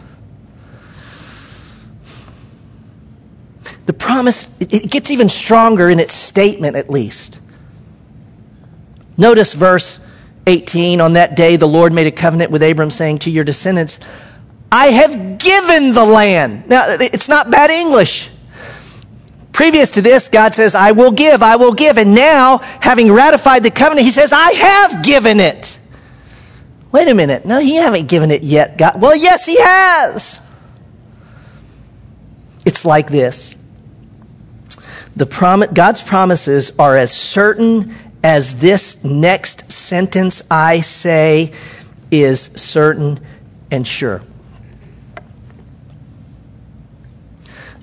[3.87, 7.41] The promise, it gets even stronger in its statement, at least.
[9.17, 10.01] Notice verse
[10.47, 14.01] 18 On that day, the Lord made a covenant with Abram, saying, To your descendants,
[14.73, 16.69] I have given the land.
[16.69, 18.31] Now, it's not bad English.
[19.53, 21.99] Previous to this, God says, I will give, I will give.
[21.99, 25.79] And now, having ratified the covenant, He says, I have given it.
[26.93, 27.45] Wait a minute.
[27.45, 29.01] No, He haven't given it yet, God.
[29.01, 30.41] Well, yes, He has.
[32.65, 33.57] It's like this
[35.17, 41.53] the prom- God's promises are as certain as this next sentence I say
[42.13, 43.19] is certain
[43.73, 44.23] and sure.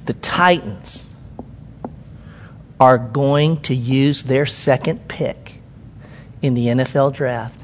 [0.06, 1.10] The Titans
[2.80, 5.56] are going to use their second pick
[6.42, 7.60] in the NFL draft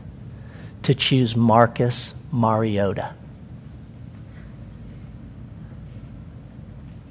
[0.82, 3.14] to choose Marcus Mariota.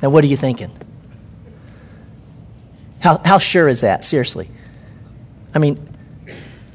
[0.02, 0.70] Now, what are you thinking?
[3.00, 4.04] How, how sure is that?
[4.04, 4.50] Seriously.
[5.54, 5.91] I mean,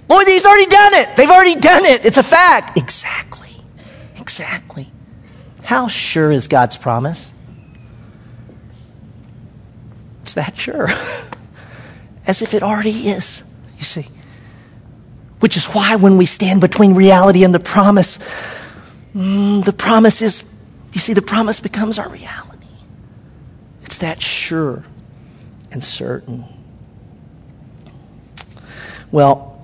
[0.10, 1.16] Lord, he's already done it.
[1.16, 2.06] They've already done it.
[2.06, 2.78] It's a fact.
[2.78, 3.50] Exactly.
[4.18, 4.88] Exactly.
[5.64, 7.32] How sure is God's promise?
[10.24, 10.90] It's that sure.
[12.28, 13.44] As if it already is,
[13.78, 14.08] you see.
[15.40, 18.18] Which is why when we stand between reality and the promise,
[19.14, 20.44] mm, the promise is,
[20.94, 22.68] you see, the promise becomes our reality.
[23.84, 24.84] It's that sure
[25.72, 26.46] and certain.
[29.12, 29.57] Well,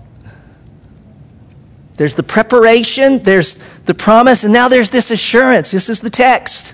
[1.95, 5.71] there's the preparation, there's the promise, and now there's this assurance.
[5.71, 6.73] This is the text.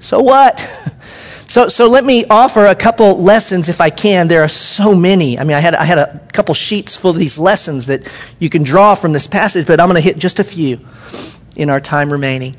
[0.00, 0.60] So what?
[1.52, 4.26] So, so let me offer a couple lessons if I can.
[4.26, 5.38] There are so many.
[5.38, 8.48] I mean, I had, I had a couple sheets full of these lessons that you
[8.48, 10.80] can draw from this passage, but I'm going to hit just a few
[11.54, 12.56] in our time remaining.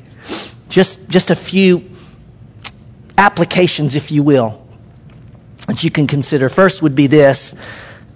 [0.68, 1.90] Just, just a few
[3.18, 4.64] applications, if you will,
[5.66, 6.48] that you can consider.
[6.48, 7.52] First would be this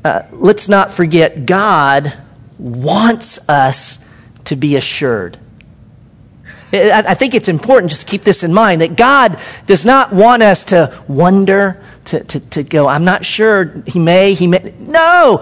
[0.05, 2.17] uh, let's not forget God
[2.59, 3.99] wants us
[4.45, 5.39] to be assured.
[6.71, 10.43] I think it's important just to keep this in mind that God does not want
[10.43, 14.75] us to wonder, to, to, to go, I'm not sure, he may, he may.
[14.79, 15.39] No!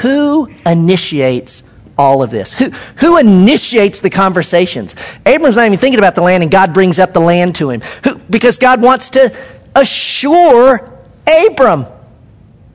[0.00, 1.64] Who initiates
[1.98, 2.54] all of this?
[2.54, 4.94] Who, who initiates the conversations?
[5.26, 7.82] Abram's not even thinking about the land, and God brings up the land to him.
[8.04, 9.36] Who, because God wants to
[9.74, 11.84] assure Abram.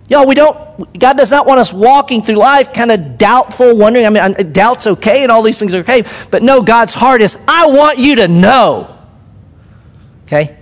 [0.07, 4.05] Y'all, we don't, God does not want us walking through life kind of doubtful, wondering.
[4.05, 6.03] I mean, doubt's okay and all these things are okay.
[6.29, 8.97] But no, God's heart is, I want you to know.
[10.25, 10.55] Okay?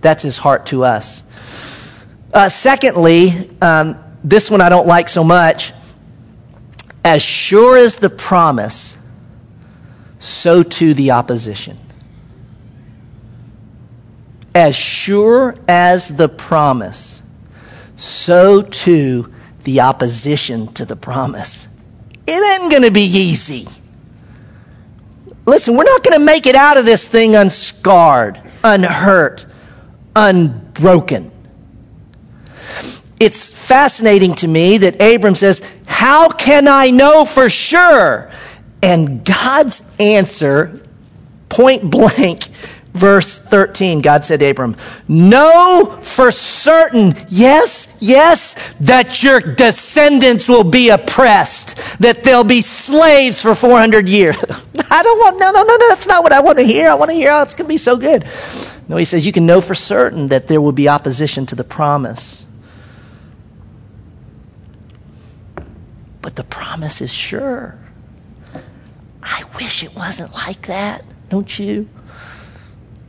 [0.00, 1.24] That's his heart to us.
[2.32, 5.72] Uh, secondly, um, this one I don't like so much.
[7.04, 8.96] As sure as the promise,
[10.20, 11.78] so too the opposition.
[14.54, 17.20] As sure as the promise
[17.96, 19.32] so too
[19.64, 21.68] the opposition to the promise.
[22.26, 23.66] It ain't going to be easy.
[25.46, 29.46] Listen, we're not going to make it out of this thing unscarred, unhurt,
[30.16, 31.30] unbroken.
[33.20, 38.30] It's fascinating to me that Abram says, How can I know for sure?
[38.82, 40.80] And God's answer,
[41.48, 42.48] point blank,
[42.94, 44.76] verse 13, God said to Abram,
[45.06, 53.42] Know for certain, yes, yes, that your descendants will be oppressed, that they'll be slaves
[53.42, 54.36] for 400 years.
[54.90, 56.88] I don't want, no, no, no, no, that's not what I want to hear.
[56.88, 58.24] I want to hear, oh, it's going to be so good.
[58.88, 61.64] No, he says, You can know for certain that there will be opposition to the
[61.64, 62.46] promise.
[66.22, 67.78] But the promise is sure.
[69.22, 71.88] I wish it wasn't like that, don't you?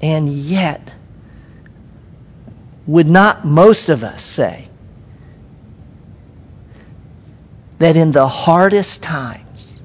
[0.05, 0.93] And yet,
[2.85, 4.67] would not most of us say
[7.79, 9.79] that in the hardest times,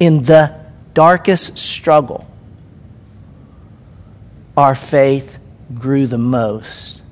[0.00, 0.58] in the
[0.94, 2.26] darkest struggle,
[4.56, 5.38] our faith
[5.74, 7.02] grew the most?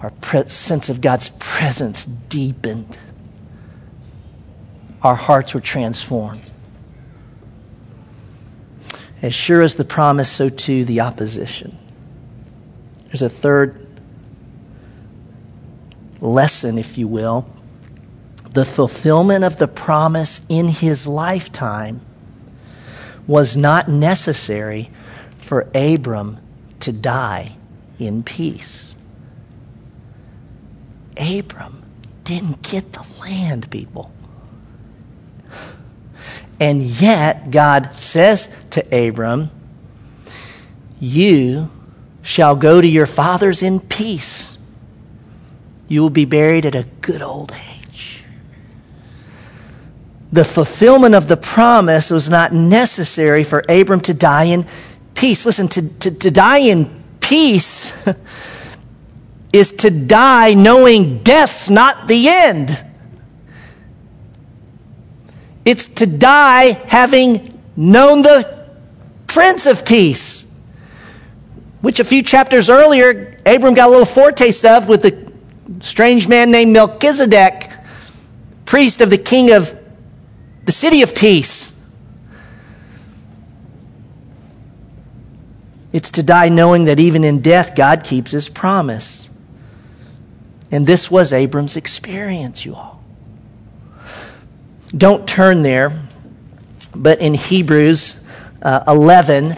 [0.00, 2.98] Our pre- sense of God's presence deepened.
[5.00, 6.47] Our hearts were transformed.
[9.20, 11.76] As sure as the promise, so too the opposition.
[13.06, 13.86] There's a third
[16.20, 17.48] lesson, if you will.
[18.52, 22.00] The fulfillment of the promise in his lifetime
[23.26, 24.90] was not necessary
[25.38, 26.38] for Abram
[26.80, 27.56] to die
[27.98, 28.94] in peace.
[31.16, 31.82] Abram
[32.24, 34.12] didn't get the land, people.
[36.60, 39.50] And yet, God says to Abram,
[40.98, 41.70] You
[42.22, 44.58] shall go to your fathers in peace.
[45.86, 48.22] You will be buried at a good old age.
[50.30, 54.66] The fulfillment of the promise was not necessary for Abram to die in
[55.14, 55.46] peace.
[55.46, 57.92] Listen, to, to, to die in peace
[59.52, 62.84] is to die knowing death's not the end.
[65.68, 68.66] It's to die having known the
[69.26, 70.46] Prince of Peace,
[71.82, 75.30] which a few chapters earlier, Abram got a little foretaste of with the
[75.80, 77.70] strange man named Melchizedek,
[78.64, 79.78] priest of the king of
[80.64, 81.70] the city of peace.
[85.92, 89.28] It's to die knowing that even in death, God keeps his promise.
[90.70, 92.97] And this was Abram's experience, you all.
[94.96, 95.92] Don't turn there,
[96.94, 98.24] but in Hebrews
[98.62, 99.56] uh, 11,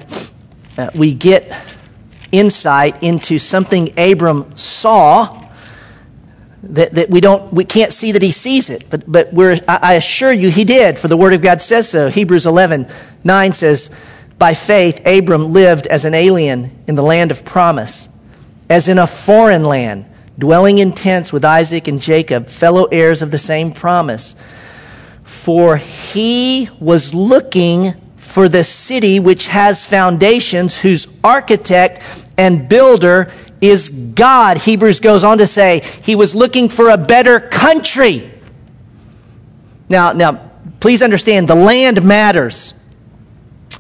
[0.76, 1.52] uh, we get
[2.32, 5.40] insight into something Abram saw
[6.62, 8.88] that, that we don't we can't see that he sees it.
[8.90, 11.88] But but we're I, I assure you he did for the word of god says
[11.88, 12.08] so.
[12.08, 12.86] Hebrews 11
[13.24, 13.90] 9 says
[14.38, 18.08] by faith abram lived as an alien in the land of promise
[18.68, 20.06] as in a foreign land
[20.38, 24.34] dwelling in tents with isaac and jacob fellow heirs of the same promise
[25.30, 32.02] for he was looking for the city which has foundations, whose architect
[32.36, 34.58] and builder is God.
[34.58, 38.30] Hebrews goes on to say he was looking for a better country.
[39.88, 40.50] Now, now,
[40.80, 42.74] please understand the land matters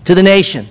[0.04, 0.66] to the nation.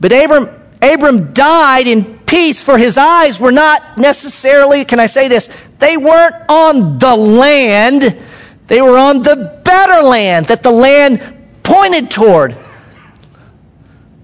[0.00, 0.48] But Abram,
[0.82, 5.48] Abram died in peace, for his eyes were not necessarily, can I say this?
[5.78, 8.16] They weren't on the land
[8.70, 11.20] they were on the better land that the land
[11.64, 12.54] pointed toward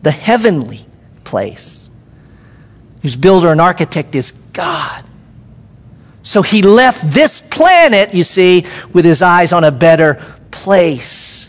[0.02, 0.86] the heavenly
[1.24, 1.88] place,
[3.02, 5.04] whose builder and architect is God.
[6.22, 11.48] So he left this planet, you see, with his eyes on a better place.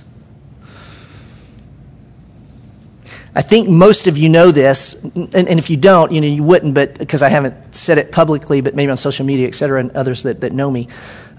[3.36, 6.42] I think most of you know this, and, and, if you don't, you know, you
[6.42, 9.80] wouldn't, but because I haven't said it publicly, but maybe on social media, et cetera,
[9.80, 10.88] and others that, that know me.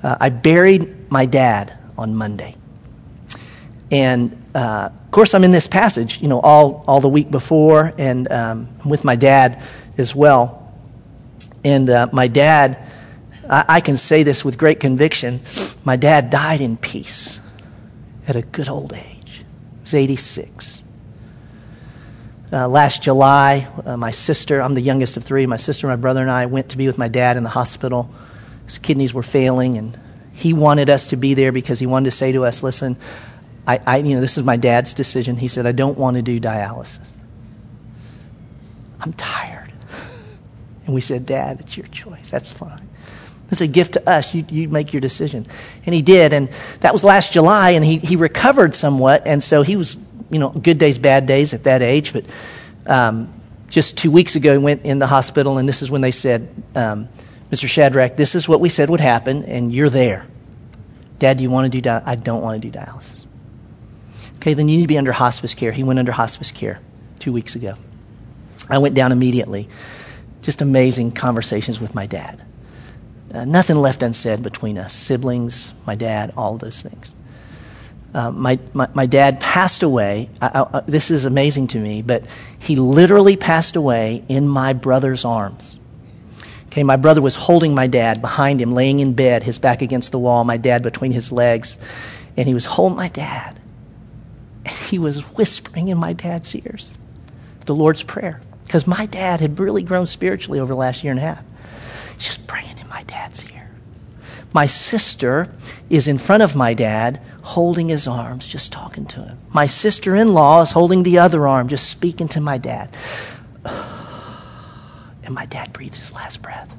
[0.03, 2.55] Uh, I buried my dad on Monday.
[3.91, 7.93] And uh, of course, I'm in this passage, you know, all, all the week before,
[7.99, 9.63] and um, with my dad
[9.97, 10.73] as well.
[11.65, 12.79] And uh, my dad,
[13.49, 15.41] I, I can say this with great conviction
[15.85, 17.41] my dad died in peace
[18.27, 19.39] at a good old age.
[19.39, 20.83] He was 86.
[22.53, 26.21] Uh, last July, uh, my sister, I'm the youngest of three, my sister, my brother,
[26.21, 28.11] and I went to be with my dad in the hospital.
[28.69, 29.99] His kidneys were failing, and
[30.35, 32.99] he wanted us to be there because he wanted to say to us, listen,
[33.67, 35.37] I, I, you know, this is my dad's decision.
[35.37, 37.07] He said, I don't want to do dialysis.
[39.01, 39.73] I'm tired.
[40.87, 42.31] And we said, Dad, it's your choice.
[42.31, 42.89] That's fine.
[43.51, 44.35] It's a gift to us.
[44.35, 45.47] You, you make your decision.
[45.85, 46.33] And he did.
[46.33, 46.49] And
[46.81, 49.27] that was last July, and he, he recovered somewhat.
[49.27, 49.99] And so he was,
[50.31, 52.15] you know, good days, bad days at that age.
[52.15, 52.25] But
[52.87, 53.31] um,
[53.69, 56.49] just two weeks ago, he went in the hospital, and this is when they said,
[56.75, 57.11] um,
[57.51, 57.67] Mr.
[57.67, 60.27] Shadrach, this is what we said would happen, and you're there.
[61.19, 62.03] Dad, do you want to do dialysis?
[62.07, 63.27] I don't want to do dialysis.
[64.37, 65.73] Okay, then you need to be under hospice care.
[65.73, 66.81] He went under hospice care
[67.19, 67.75] two weeks ago.
[68.69, 69.69] I went down immediately.
[70.43, 72.41] Just amazing conversations with my dad.
[73.33, 77.13] Uh, nothing left unsaid between us siblings, my dad, all those things.
[78.15, 80.31] Uh, my, my, my, dad passed away.
[80.41, 82.25] I, I, this is amazing to me, but
[82.59, 85.77] he literally passed away in my brother's arms.
[86.79, 90.13] Okay, my brother was holding my dad behind him, laying in bed, his back against
[90.13, 91.77] the wall, my dad between his legs.
[92.37, 93.59] And he was holding my dad.
[94.65, 96.97] And he was whispering in my dad's ears
[97.67, 98.41] the Lord's Prayer.
[98.63, 101.45] Because my dad had really grown spiritually over the last year and a half.
[102.17, 103.69] Just praying in my dad's ear.
[104.53, 105.53] My sister
[105.91, 109.39] is in front of my dad, holding his arms, just talking to him.
[109.53, 112.97] My sister in law is holding the other arm, just speaking to my dad.
[115.29, 116.75] And my dad breathes his last breath.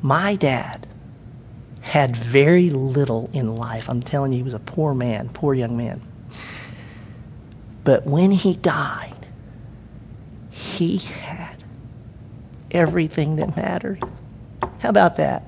[0.00, 0.86] My dad
[1.82, 3.90] had very little in life.
[3.90, 6.00] I'm telling you, he was a poor man, poor young man.
[7.84, 9.26] But when he died,
[10.50, 11.62] he had
[12.70, 14.02] everything that mattered.
[14.80, 15.42] How about that?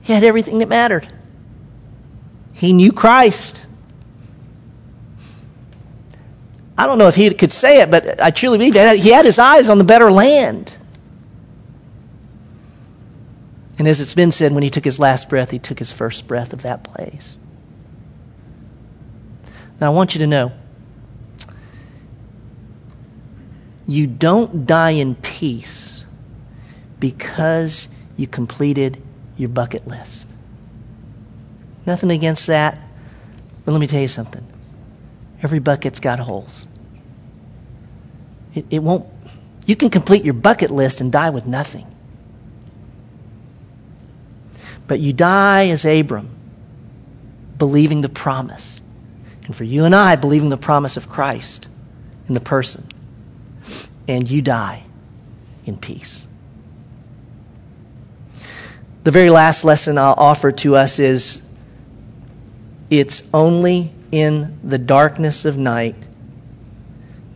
[0.00, 1.08] He had everything that mattered.
[2.52, 3.64] He knew Christ.
[6.80, 9.26] I don't know if he could say it, but I truly believe that he had
[9.26, 10.72] his eyes on the better land.
[13.78, 16.26] And as it's been said, when he took his last breath, he took his first
[16.26, 17.36] breath of that place.
[19.78, 20.52] Now, I want you to know
[23.86, 26.02] you don't die in peace
[26.98, 29.02] because you completed
[29.36, 30.28] your bucket list.
[31.84, 32.78] Nothing against that,
[33.66, 34.46] but let me tell you something.
[35.42, 36.66] Every bucket's got holes.
[38.54, 39.06] It, it won't,
[39.66, 41.86] you can complete your bucket list and die with nothing.
[44.86, 46.30] But you die as Abram,
[47.58, 48.80] believing the promise.
[49.44, 51.68] And for you and I, believing the promise of Christ
[52.26, 52.86] in the person.
[54.08, 54.84] And you die
[55.64, 56.26] in peace.
[59.04, 61.42] The very last lesson I'll offer to us is
[62.90, 65.94] it's only in the darkness of night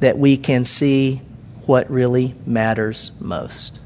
[0.04, 1.20] that we can see
[1.66, 3.78] what really matters most.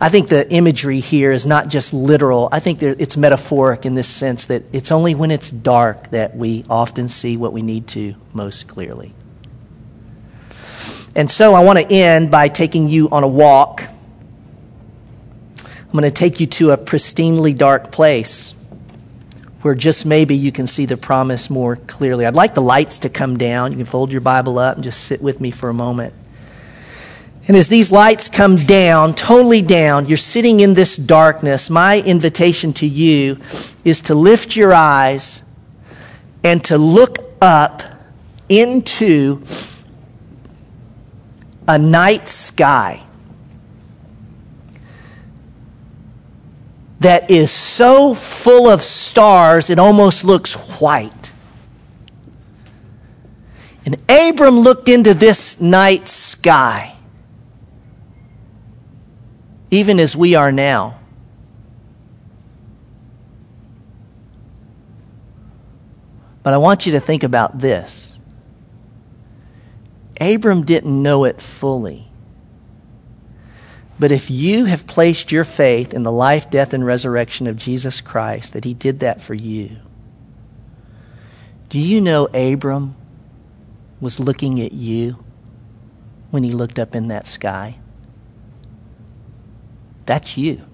[0.00, 2.48] I think the imagery here is not just literal.
[2.50, 6.64] I think it's metaphoric in this sense that it's only when it's dark that we
[6.68, 9.12] often see what we need to most clearly.
[11.14, 13.82] And so I want to end by taking you on a walk
[15.90, 18.54] I'm going to take you to a pristinely dark place
[19.62, 22.24] where just maybe you can see the promise more clearly.
[22.24, 23.72] I'd like the lights to come down.
[23.72, 26.14] You can fold your Bible up and just sit with me for a moment.
[27.46, 31.68] And as these lights come down, totally down, you're sitting in this darkness.
[31.68, 33.38] My invitation to you
[33.84, 35.42] is to lift your eyes
[36.44, 37.82] and to look up
[38.48, 39.42] into
[41.66, 43.02] a night sky.
[47.00, 51.32] That is so full of stars it almost looks white.
[53.86, 56.94] And Abram looked into this night sky,
[59.70, 61.00] even as we are now.
[66.42, 68.18] But I want you to think about this.
[70.20, 72.09] Abram didn't know it fully.
[74.00, 78.00] But if you have placed your faith in the life, death, and resurrection of Jesus
[78.00, 79.76] Christ, that he did that for you,
[81.68, 82.96] do you know Abram
[84.00, 85.22] was looking at you
[86.30, 87.78] when he looked up in that sky?
[90.06, 90.64] That's you.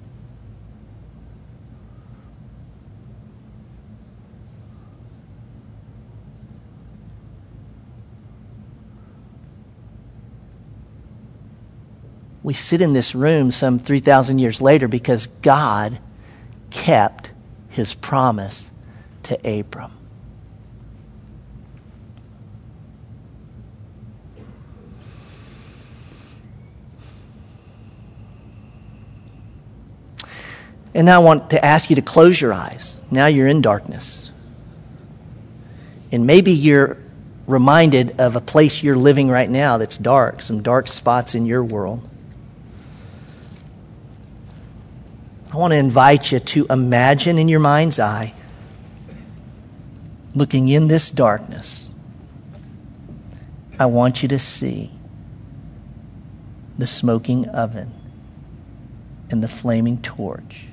[12.47, 15.99] We sit in this room some 3,000 years later because God
[16.71, 17.33] kept
[17.71, 18.71] his promise
[19.25, 19.91] to Abram.
[30.95, 33.01] And now I want to ask you to close your eyes.
[33.11, 34.31] Now you're in darkness.
[36.13, 36.97] And maybe you're
[37.49, 41.65] reminded of a place you're living right now that's dark, some dark spots in your
[41.65, 42.09] world.
[45.57, 48.35] I want to invite you to imagine in your mind's eye,
[50.35, 51.89] looking in this darkness,
[53.79, 54.91] I want you to see
[56.77, 57.95] the smoking oven
[59.31, 60.67] and the flaming torch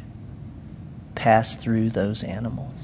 [1.16, 2.84] pass through those animals.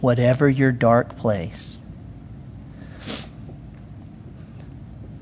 [0.00, 1.77] Whatever your dark place,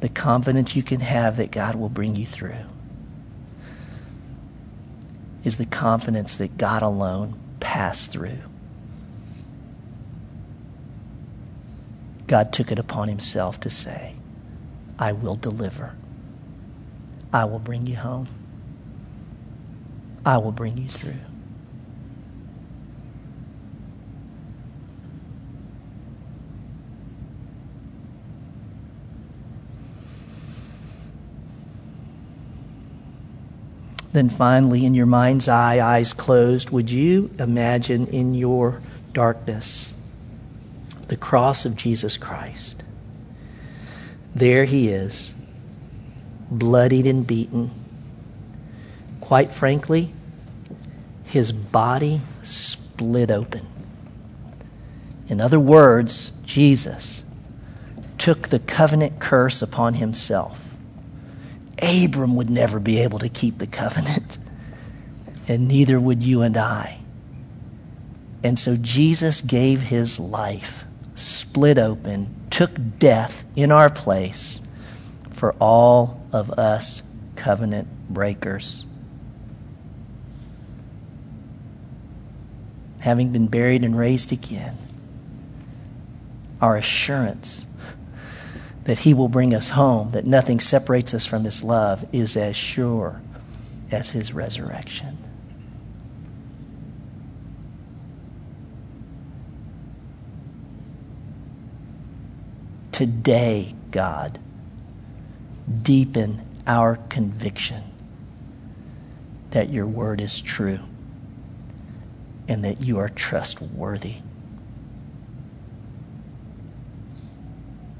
[0.07, 2.65] the confidence you can have that God will bring you through
[5.43, 8.39] is the confidence that God alone passed through.
[12.29, 14.15] God took it upon himself to say,
[14.97, 15.97] I will deliver.
[17.33, 18.29] I will bring you home.
[20.25, 21.26] I will bring you through.
[34.17, 38.81] Then finally, in your mind's eye, eyes closed, would you imagine in your
[39.12, 39.91] darkness
[41.09, 42.83] the cross of Jesus Christ?
[44.35, 45.35] There he is,
[46.51, 47.71] bloodied and beaten.
[49.21, 50.14] Quite frankly,
[51.25, 53.67] his body split open.
[55.29, 57.23] In other words, Jesus
[58.17, 60.66] took the covenant curse upon himself.
[61.81, 64.39] Abram would never be able to keep the covenant,
[65.47, 67.01] and neither would you and I.
[68.43, 74.61] And so Jesus gave his life, split open, took death in our place
[75.33, 77.03] for all of us
[77.35, 78.87] covenant breakers.
[83.01, 84.77] Having been buried and raised again,
[86.61, 87.66] our assurance
[88.87, 92.57] that He will bring us home, that nothing separates us from His love, is as
[92.57, 93.20] sure
[93.91, 95.18] as His resurrection.
[102.93, 104.39] Today, God,
[105.82, 107.82] deepen our conviction
[109.51, 110.78] that your word is true
[112.49, 114.18] and that you are trustworthy.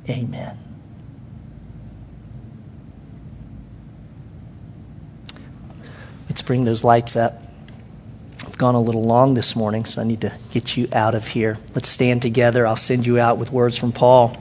[0.09, 0.66] Amen.
[6.29, 7.43] Let's bring those lights up.
[8.47, 11.27] I've gone a little long this morning, so I need to get you out of
[11.27, 11.57] here.
[11.75, 12.67] Let's stand together.
[12.67, 14.37] I'll send you out with words from Paul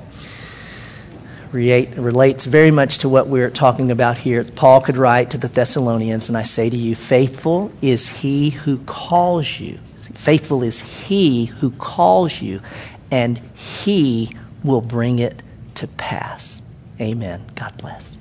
[1.55, 4.43] relates very much to what we're talking about here.
[4.43, 8.79] Paul could write to the Thessalonians, and I say to you, faithful is he who
[8.79, 9.79] calls you.
[10.13, 12.61] Faithful is he who calls you,
[13.09, 15.41] and he will bring it
[15.75, 16.61] to pass.
[16.99, 17.45] Amen.
[17.55, 18.17] God bless.